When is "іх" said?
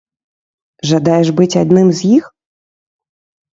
2.17-2.23